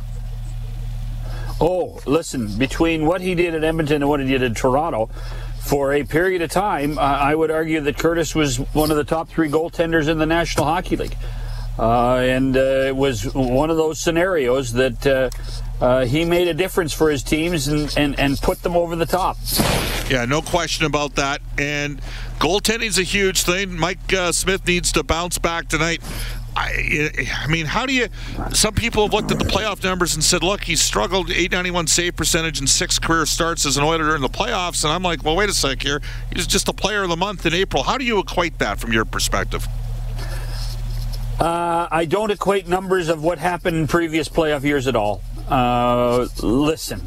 Oh, 1.61 1.99
listen, 2.05 2.57
between 2.57 3.05
what 3.05 3.21
he 3.21 3.35
did 3.35 3.53
at 3.53 3.63
Edmonton 3.63 4.01
and 4.01 4.09
what 4.09 4.19
he 4.19 4.27
did 4.27 4.41
in 4.41 4.53
Toronto, 4.53 5.09
for 5.59 5.93
a 5.93 6.03
period 6.03 6.41
of 6.41 6.49
time, 6.49 6.97
uh, 6.97 7.01
I 7.01 7.35
would 7.35 7.51
argue 7.51 7.81
that 7.81 7.97
Curtis 7.97 8.33
was 8.33 8.57
one 8.57 8.91
of 8.91 8.97
the 8.97 9.03
top 9.03 9.29
three 9.29 9.49
goaltenders 9.49 10.07
in 10.07 10.17
the 10.17 10.25
National 10.25 10.65
Hockey 10.65 10.95
League. 10.95 11.15
Uh, 11.77 12.15
and 12.15 12.57
uh, 12.57 12.87
it 12.87 12.95
was 12.95 13.33
one 13.33 13.69
of 13.69 13.77
those 13.77 14.01
scenarios 14.01 14.73
that 14.73 15.07
uh, 15.07 15.29
uh, 15.79 16.05
he 16.05 16.25
made 16.25 16.49
a 16.49 16.53
difference 16.53 16.91
for 16.91 17.09
his 17.09 17.23
teams 17.23 17.69
and, 17.69 17.93
and, 17.97 18.19
and 18.19 18.37
put 18.39 18.61
them 18.63 18.75
over 18.75 18.97
the 18.97 19.05
top. 19.05 19.37
Yeah, 20.09 20.25
no 20.25 20.41
question 20.41 20.85
about 20.85 21.15
that. 21.15 21.41
And 21.57 22.01
goaltending's 22.39 22.97
a 22.97 23.03
huge 23.03 23.43
thing. 23.43 23.77
Mike 23.77 24.11
uh, 24.11 24.33
Smith 24.33 24.67
needs 24.67 24.91
to 24.93 25.03
bounce 25.03 25.37
back 25.37 25.69
tonight. 25.69 26.01
I, 26.55 27.11
I, 27.43 27.47
mean, 27.47 27.65
how 27.65 27.85
do 27.85 27.93
you? 27.93 28.07
Some 28.53 28.73
people 28.73 29.03
have 29.03 29.13
looked 29.13 29.31
at 29.31 29.39
the 29.39 29.45
playoff 29.45 29.83
numbers 29.83 30.15
and 30.15 30.23
said, 30.23 30.43
"Look, 30.43 30.63
he's 30.63 30.81
struggled 30.81 31.29
891 31.29 31.87
save 31.87 32.15
percentage 32.15 32.59
and 32.59 32.69
six 32.69 32.99
career 32.99 33.25
starts 33.25 33.65
as 33.65 33.77
an 33.77 33.83
Oiler 33.83 34.15
in 34.15 34.21
the 34.21 34.29
playoffs." 34.29 34.83
And 34.83 34.91
I'm 34.91 35.03
like, 35.03 35.23
"Well, 35.23 35.35
wait 35.35 35.49
a 35.49 35.53
sec 35.53 35.81
here. 35.81 36.01
He's 36.33 36.47
just 36.47 36.67
a 36.67 36.73
player 36.73 37.03
of 37.03 37.09
the 37.09 37.17
month 37.17 37.45
in 37.45 37.53
April. 37.53 37.83
How 37.83 37.97
do 37.97 38.05
you 38.05 38.19
equate 38.19 38.59
that 38.59 38.79
from 38.79 38.91
your 38.91 39.05
perspective?" 39.05 39.67
Uh, 41.39 41.87
I 41.89 42.03
don't 42.03 42.31
equate 42.31 42.67
numbers 42.67 43.07
of 43.07 43.23
what 43.23 43.37
happened 43.37 43.77
in 43.77 43.87
previous 43.87 44.27
playoff 44.27 44.63
years 44.63 44.87
at 44.87 44.95
all. 44.97 45.21
Uh, 45.47 46.27
listen, 46.43 47.01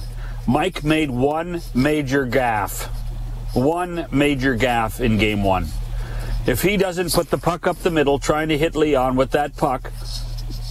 Mike 0.47 0.83
made 0.83 1.11
one 1.11 1.61
major 1.75 2.25
gaff, 2.25 2.85
one 3.55 4.07
major 4.11 4.55
gaff 4.55 5.01
in 5.01 5.19
Game 5.19 5.45
One. 5.45 5.67
If 6.45 6.63
he 6.63 6.77
doesn't 6.77 7.13
put 7.13 7.31
the 7.31 7.39
puck 7.39 7.69
up 7.69 7.79
the 7.79 7.91
middle, 7.91 8.19
trying 8.19 8.49
to 8.49 8.59
hit 8.59 8.75
Leon 8.75 9.15
with 9.15 9.31
that 9.31 9.57
puck, 9.57 9.93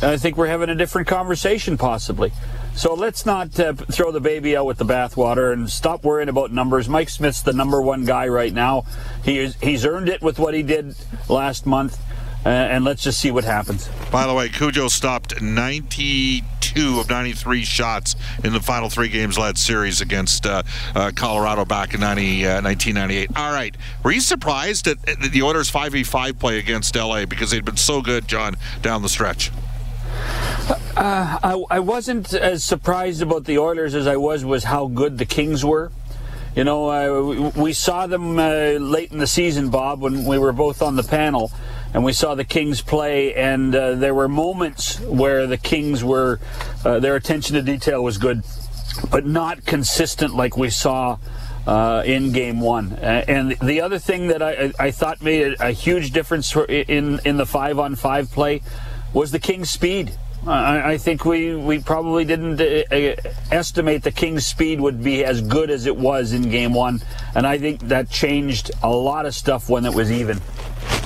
I 0.01 0.17
think 0.17 0.35
we're 0.35 0.47
having 0.47 0.69
a 0.69 0.75
different 0.75 1.07
conversation 1.07 1.77
possibly. 1.77 2.33
So 2.75 2.93
let's 2.93 3.25
not 3.25 3.57
uh, 3.59 3.73
throw 3.73 4.11
the 4.11 4.19
baby 4.19 4.57
out 4.57 4.65
with 4.65 4.79
the 4.79 4.85
bathwater 4.85 5.53
and 5.53 5.69
stop 5.69 6.03
worrying 6.03 6.29
about 6.29 6.51
numbers. 6.51 6.89
Mike 6.89 7.09
Smith's 7.09 7.41
the 7.41 7.53
number 7.53 7.81
one 7.81 8.03
guy 8.03 8.27
right 8.27 8.53
now. 8.53 8.85
He 9.23 9.39
is, 9.39 9.55
he's 9.61 9.85
earned 9.85 10.09
it 10.09 10.21
with 10.21 10.39
what 10.39 10.53
he 10.53 10.63
did 10.63 10.95
last 11.29 11.65
month. 11.65 11.97
Uh, 12.45 12.49
and 12.49 12.83
let's 12.83 13.03
just 13.03 13.19
see 13.19 13.29
what 13.29 13.43
happens. 13.43 13.87
By 14.11 14.25
the 14.25 14.33
way, 14.33 14.49
Cujo 14.49 14.87
stopped 14.87 15.41
92 15.41 16.99
of 16.99 17.09
93 17.09 17.63
shots 17.63 18.15
in 18.43 18.53
the 18.53 18.59
final 18.59 18.89
three 18.89 19.09
games 19.09 19.37
led 19.37 19.57
series 19.57 20.01
against 20.01 20.45
uh, 20.47 20.63
uh, 20.95 21.11
Colorado 21.15 21.65
back 21.65 21.93
in 21.93 21.99
90, 21.99 22.43
1998. 22.43 23.29
Uh, 23.29 23.39
All 23.39 23.53
right. 23.53 23.75
Were 24.03 24.11
you 24.11 24.21
surprised 24.21 24.87
at, 24.87 25.01
the 25.03 25.43
Oilers' 25.43 25.69
5v5 25.69 26.39
play 26.39 26.57
against 26.57 26.95
LA 26.95 27.25
because 27.25 27.51
they'd 27.51 27.65
been 27.65 27.77
so 27.77 28.01
good, 28.01 28.27
John, 28.27 28.55
down 28.81 29.03
the 29.03 29.09
stretch? 29.09 29.51
Uh, 30.97 31.39
I, 31.43 31.63
I 31.69 31.79
wasn't 31.79 32.33
as 32.33 32.63
surprised 32.63 33.21
about 33.21 33.45
the 33.45 33.59
Oilers 33.59 33.93
as 33.95 34.07
I 34.07 34.17
was 34.17 34.43
was 34.43 34.63
how 34.63 34.87
good 34.87 35.17
the 35.17 35.25
Kings 35.25 35.63
were. 35.63 35.91
You 36.55 36.65
know, 36.65 36.89
uh, 36.89 37.51
we 37.55 37.71
saw 37.71 38.07
them 38.07 38.37
uh, 38.37 38.73
late 38.73 39.11
in 39.11 39.19
the 39.19 39.27
season, 39.27 39.69
Bob, 39.69 40.01
when 40.01 40.25
we 40.25 40.37
were 40.37 40.51
both 40.51 40.81
on 40.81 40.97
the 40.97 41.03
panel, 41.03 41.49
and 41.93 42.03
we 42.03 42.13
saw 42.13 42.35
the 42.35 42.43
Kings 42.43 42.81
play, 42.81 43.33
and 43.33 43.75
uh, 43.75 43.95
there 43.95 44.13
were 44.13 44.27
moments 44.27 44.99
where 45.01 45.47
the 45.47 45.57
Kings 45.57 46.03
were, 46.03 46.39
uh, 46.85 46.99
their 46.99 47.15
attention 47.15 47.55
to 47.55 47.61
detail 47.61 48.03
was 48.03 48.17
good, 48.17 48.43
but 49.09 49.25
not 49.25 49.65
consistent 49.65 50.35
like 50.35 50.57
we 50.57 50.69
saw. 50.69 51.17
Uh, 51.67 52.01
in 52.07 52.31
game 52.31 52.59
one, 52.59 52.93
and 52.93 53.51
the 53.61 53.81
other 53.81 53.99
thing 53.99 54.29
that 54.29 54.41
I, 54.41 54.73
I 54.79 54.89
thought 54.89 55.21
made 55.21 55.57
a, 55.59 55.71
huge 55.71 56.09
difference 56.09 56.55
in 56.55 57.19
in 57.23 57.37
the 57.37 57.45
five 57.45 57.77
on 57.77 57.95
five 57.95 58.31
play 58.31 58.63
was 59.13 59.29
the 59.29 59.37
Kings' 59.37 59.69
speed. 59.69 60.11
I, 60.47 60.93
I 60.93 60.97
think 60.97 61.23
we, 61.23 61.55
we 61.55 61.79
probably 61.79 62.25
didn't 62.25 62.59
uh, 62.59 62.83
uh, 62.91 63.15
estimate 63.51 64.03
the 64.03 64.11
Kings' 64.11 64.47
speed 64.47 64.81
would 64.81 65.03
be 65.03 65.23
as 65.23 65.41
good 65.41 65.69
as 65.69 65.85
it 65.85 65.95
was 65.95 66.33
in 66.33 66.49
game 66.49 66.73
one. 66.73 67.01
And 67.35 67.45
I 67.45 67.59
think 67.59 67.81
that 67.81 68.09
changed 68.09 68.71
a 68.81 68.89
lot 68.89 69.25
of 69.25 69.35
stuff 69.35 69.69
when 69.69 69.85
it 69.85 69.93
was 69.93 70.11
even. 70.11 70.41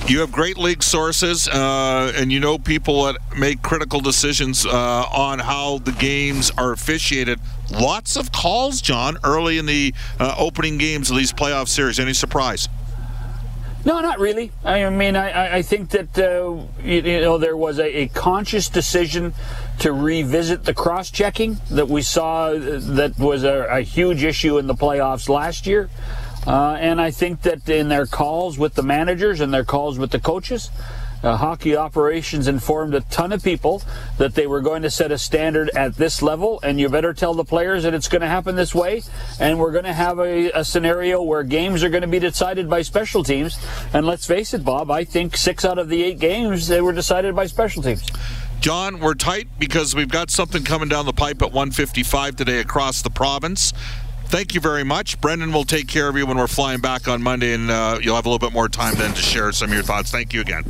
You 0.08 0.20
have 0.20 0.30
great 0.30 0.56
league 0.56 0.84
sources, 0.84 1.48
uh, 1.48 2.12
and 2.14 2.30
you 2.30 2.38
know 2.38 2.58
people 2.58 3.04
that 3.04 3.16
make 3.36 3.60
critical 3.62 3.98
decisions 3.98 4.64
uh, 4.64 4.70
on 4.70 5.40
how 5.40 5.78
the 5.78 5.90
games 5.90 6.52
are 6.56 6.70
officiated. 6.70 7.40
Lots 7.72 8.16
of 8.16 8.30
calls, 8.30 8.80
John, 8.80 9.18
early 9.24 9.58
in 9.58 9.66
the 9.66 9.92
uh, 10.20 10.36
opening 10.38 10.78
games 10.78 11.10
of 11.10 11.16
these 11.16 11.32
playoff 11.32 11.66
series. 11.66 11.98
Any 11.98 12.12
surprise? 12.12 12.68
No, 13.84 14.00
not 14.00 14.20
really. 14.20 14.52
I 14.64 14.88
mean, 14.90 15.16
I, 15.16 15.56
I 15.56 15.62
think 15.62 15.90
that 15.90 16.16
uh, 16.18 16.56
you, 16.82 17.02
you, 17.02 17.20
know 17.20 17.38
there 17.38 17.56
was 17.56 17.80
a, 17.80 18.02
a, 18.02 18.08
conscious 18.08 18.68
decision 18.68 19.34
to 19.80 19.92
revisit 19.92 20.64
the 20.64 20.74
cross-checking 20.74 21.58
that 21.70 21.88
we 21.88 22.02
saw 22.02 22.48
uh, 22.48 22.80
that 22.80 23.18
was 23.18 23.44
a, 23.44 23.66
a 23.70 23.82
huge 23.82 24.22
issue 24.22 24.58
in 24.58 24.66
the 24.68 24.74
playoffs 24.74 25.28
last 25.28 25.66
year. 25.68 25.88
Uh, 26.46 26.76
and 26.78 27.00
I 27.00 27.10
think 27.10 27.42
that 27.42 27.68
in 27.68 27.88
their 27.88 28.06
calls 28.06 28.58
with 28.58 28.74
the 28.74 28.82
managers 28.82 29.40
and 29.40 29.52
their 29.52 29.64
calls 29.64 29.98
with 29.98 30.12
the 30.12 30.20
coaches, 30.20 30.70
uh, 31.22 31.36
hockey 31.36 31.76
operations 31.76 32.46
informed 32.46 32.94
a 32.94 33.00
ton 33.00 33.32
of 33.32 33.42
people 33.42 33.82
that 34.18 34.34
they 34.34 34.46
were 34.46 34.60
going 34.60 34.82
to 34.82 34.90
set 34.90 35.10
a 35.10 35.18
standard 35.18 35.70
at 35.70 35.96
this 35.96 36.22
level, 36.22 36.60
and 36.62 36.78
you 36.78 36.88
better 36.88 37.12
tell 37.12 37.34
the 37.34 37.44
players 37.44 37.82
that 37.82 37.94
it's 37.94 38.06
going 38.06 38.20
to 38.20 38.28
happen 38.28 38.54
this 38.54 38.74
way. 38.74 39.02
And 39.40 39.58
we're 39.58 39.72
going 39.72 39.84
to 39.84 39.92
have 39.92 40.18
a, 40.18 40.50
a 40.50 40.64
scenario 40.64 41.22
where 41.22 41.42
games 41.42 41.82
are 41.82 41.88
going 41.88 42.02
to 42.02 42.08
be 42.08 42.18
decided 42.18 42.70
by 42.70 42.82
special 42.82 43.24
teams. 43.24 43.58
And 43.92 44.06
let's 44.06 44.26
face 44.26 44.54
it, 44.54 44.64
Bob, 44.64 44.90
I 44.90 45.04
think 45.04 45.36
six 45.36 45.64
out 45.64 45.78
of 45.78 45.88
the 45.88 46.02
eight 46.02 46.18
games 46.18 46.68
they 46.68 46.80
were 46.80 46.92
decided 46.92 47.34
by 47.34 47.46
special 47.46 47.82
teams. 47.82 48.08
John, 48.60 49.00
we're 49.00 49.14
tight 49.14 49.48
because 49.58 49.94
we've 49.94 50.08
got 50.08 50.30
something 50.30 50.64
coming 50.64 50.88
down 50.88 51.06
the 51.06 51.12
pipe 51.12 51.42
at 51.42 51.52
155 51.52 52.36
today 52.36 52.58
across 52.58 53.02
the 53.02 53.10
province. 53.10 53.72
Thank 54.28 54.54
you 54.54 54.60
very 54.60 54.84
much. 54.84 55.20
Brendan 55.20 55.52
will 55.52 55.64
take 55.64 55.86
care 55.86 56.08
of 56.08 56.16
you 56.16 56.26
when 56.26 56.36
we're 56.36 56.46
flying 56.48 56.80
back 56.80 57.08
on 57.08 57.22
Monday, 57.22 57.54
and 57.54 57.70
uh, 57.70 57.98
you'll 58.02 58.16
have 58.16 58.26
a 58.26 58.28
little 58.28 58.44
bit 58.44 58.52
more 58.52 58.68
time 58.68 58.94
then 58.96 59.14
to 59.14 59.22
share 59.22 59.52
some 59.52 59.70
of 59.70 59.74
your 59.74 59.84
thoughts. 59.84 60.10
Thank 60.10 60.32
you 60.32 60.40
again. 60.40 60.64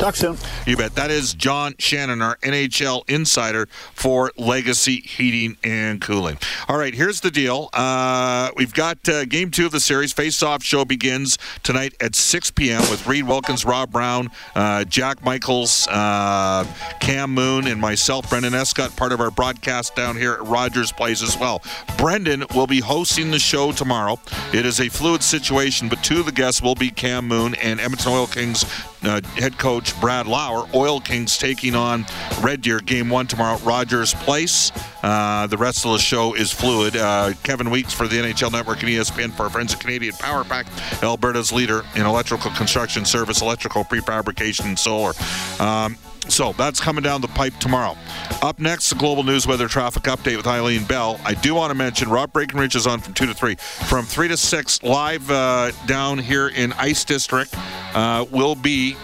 Talk 0.00 0.16
soon. 0.16 0.38
You 0.66 0.78
bet. 0.78 0.94
That 0.94 1.10
is 1.10 1.34
John 1.34 1.74
Shannon, 1.78 2.22
our 2.22 2.36
NHL 2.36 3.06
insider 3.06 3.66
for 3.92 4.32
Legacy 4.38 5.02
Heating 5.02 5.58
and 5.62 6.00
Cooling. 6.00 6.38
All 6.70 6.78
right, 6.78 6.94
here's 6.94 7.20
the 7.20 7.30
deal. 7.30 7.68
Uh, 7.74 8.48
we've 8.56 8.72
got 8.72 9.06
uh, 9.10 9.26
game 9.26 9.50
two 9.50 9.66
of 9.66 9.72
the 9.72 9.78
series. 9.78 10.14
Face-off 10.14 10.62
show 10.62 10.86
begins 10.86 11.36
tonight 11.62 11.92
at 12.00 12.14
6 12.14 12.50
p.m. 12.52 12.80
with 12.88 13.06
Reed 13.06 13.28
Wilkins, 13.28 13.66
Rob 13.66 13.92
Brown, 13.92 14.30
uh, 14.54 14.84
Jack 14.84 15.22
Michaels, 15.22 15.86
uh, 15.90 16.64
Cam 17.00 17.34
Moon, 17.34 17.66
and 17.66 17.78
myself, 17.78 18.30
Brendan 18.30 18.54
Escott, 18.54 18.96
part 18.96 19.12
of 19.12 19.20
our 19.20 19.30
broadcast 19.30 19.94
down 19.96 20.16
here 20.16 20.32
at 20.32 20.46
Rogers 20.46 20.92
Place 20.92 21.22
as 21.22 21.36
well. 21.36 21.62
Brendan 21.98 22.44
will 22.54 22.66
be 22.66 22.80
hosting 22.80 23.30
the 23.30 23.38
show 23.38 23.70
tomorrow. 23.70 24.18
It 24.54 24.64
is 24.64 24.80
a 24.80 24.88
fluid 24.88 25.22
situation, 25.22 25.90
but 25.90 26.02
two 26.02 26.20
of 26.20 26.24
the 26.24 26.32
guests 26.32 26.62
will 26.62 26.74
be 26.74 26.90
Cam 26.90 27.28
Moon 27.28 27.54
and 27.56 27.78
Edmonton 27.78 28.12
Oil 28.12 28.26
Kings 28.26 28.64
uh, 29.02 29.20
head 29.36 29.58
coach 29.58 29.98
Brad 30.00 30.26
Lauer. 30.26 30.68
Oil 30.74 31.00
Kings 31.00 31.38
taking 31.38 31.74
on 31.74 32.04
Red 32.42 32.62
Deer 32.62 32.80
game 32.80 33.08
one 33.08 33.26
tomorrow 33.26 33.56
at 33.56 33.64
Rogers 33.64 34.14
Place. 34.14 34.72
Uh, 35.02 35.46
the 35.46 35.56
rest 35.56 35.84
of 35.84 35.92
the 35.92 35.98
show 35.98 36.34
is 36.34 36.52
fluid. 36.52 36.96
Uh, 36.96 37.32
Kevin 37.42 37.70
Weeks 37.70 37.92
for 37.92 38.06
the 38.06 38.16
NHL 38.16 38.52
Network 38.52 38.80
and 38.82 38.88
ESPN 38.88 39.32
for 39.32 39.44
our 39.44 39.50
friends 39.50 39.72
at 39.72 39.80
Canadian 39.80 40.14
Power 40.14 40.44
Pack, 40.44 40.66
Alberta's 41.02 41.52
leader 41.52 41.84
in 41.94 42.02
electrical 42.02 42.50
construction 42.52 43.04
service, 43.04 43.40
electrical 43.40 43.84
prefabrication, 43.84 44.66
and 44.66 44.78
solar. 44.78 45.12
Um, 45.58 45.96
so 46.28 46.52
that's 46.52 46.80
coming 46.80 47.02
down 47.02 47.20
the 47.20 47.28
pipe 47.28 47.54
tomorrow. 47.58 47.96
Up 48.42 48.58
next, 48.58 48.90
the 48.90 48.96
global 48.96 49.24
news 49.24 49.46
weather 49.46 49.68
traffic 49.68 50.04
update 50.04 50.36
with 50.36 50.46
Eileen 50.46 50.84
Bell. 50.84 51.20
I 51.24 51.34
do 51.34 51.54
want 51.54 51.70
to 51.70 51.74
mention 51.74 52.08
Rob 52.08 52.32
Breckenridge 52.32 52.76
is 52.76 52.86
on 52.86 53.00
from 53.00 53.14
2 53.14 53.26
to 53.26 53.34
3. 53.34 53.56
From 53.56 54.04
3 54.04 54.28
to 54.28 54.36
6, 54.36 54.82
live 54.82 55.28
uh, 55.30 55.72
down 55.86 56.18
here 56.18 56.48
in 56.48 56.72
Ice 56.74 57.04
District, 57.04 57.52
uh, 57.94 58.24
will 58.30 58.54
be 58.54 58.96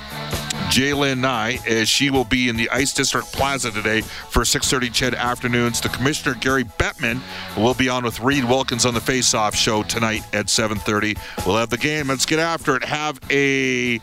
Jalen 0.68 1.18
Nye, 1.18 1.60
as 1.66 1.88
she 1.88 2.10
will 2.10 2.24
be 2.24 2.48
in 2.48 2.56
the 2.56 2.68
Ice 2.70 2.92
District 2.92 3.26
Plaza 3.32 3.70
today 3.70 4.00
for 4.00 4.42
6:30 4.42 4.92
CHED 4.92 5.14
afternoons. 5.14 5.80
The 5.80 5.88
Commissioner 5.88 6.34
Gary 6.34 6.64
Bettman 6.64 7.20
will 7.56 7.74
be 7.74 7.88
on 7.88 8.04
with 8.04 8.20
Reed 8.20 8.44
Wilkins 8.44 8.84
on 8.84 8.92
the 8.92 9.00
Face 9.00 9.32
Off 9.32 9.54
show 9.54 9.82
tonight 9.84 10.22
at 10.32 10.46
7:30. 10.46 11.16
We'll 11.46 11.56
have 11.56 11.70
the 11.70 11.78
game. 11.78 12.08
Let's 12.08 12.26
get 12.26 12.40
after 12.40 12.76
it. 12.76 12.84
Have 12.84 13.20
a 13.30 14.00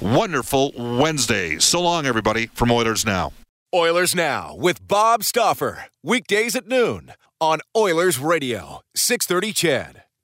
wonderful 0.00 0.72
Wednesday. 0.76 1.58
So 1.58 1.80
long, 1.80 2.06
everybody, 2.06 2.46
from 2.48 2.70
Oilers 2.70 3.06
Now. 3.06 3.32
Oilers 3.74 4.14
Now 4.14 4.54
with 4.54 4.86
Bob 4.86 5.24
Stauffer. 5.24 5.86
Weekdays 6.02 6.54
at 6.54 6.68
noon 6.68 7.12
on 7.40 7.60
Oilers 7.76 8.18
Radio, 8.18 8.80
630 8.94 9.52
CHED. 9.52 10.05